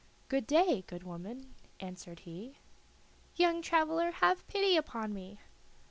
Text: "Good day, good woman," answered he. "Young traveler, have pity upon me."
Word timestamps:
"Good 0.29 0.47
day, 0.47 0.81
good 0.87 1.03
woman," 1.03 1.53
answered 1.79 2.21
he. 2.21 2.57
"Young 3.35 3.61
traveler, 3.61 4.09
have 4.09 4.47
pity 4.47 4.75
upon 4.75 5.13
me." 5.13 5.37